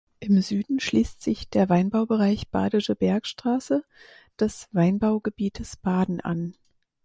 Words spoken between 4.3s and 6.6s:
des Weinbaugebietes Baden an.